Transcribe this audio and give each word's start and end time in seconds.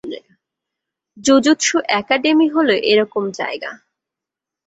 Jujutsu 1.17 1.77
academy 1.99 2.47
হলো 2.49 2.73
এরকম 2.91 3.23
জায়গা! 3.31 3.71